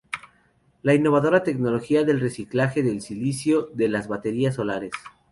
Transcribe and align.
La 0.81 0.95
innovadora 0.95 1.43
tecnología 1.43 2.03
del 2.03 2.19
reciclaje 2.19 2.81
del 2.81 3.01
silicio 3.03 3.69
de 3.75 3.87
las 3.87 4.07
baterías 4.07 4.55
solares. 4.55 4.93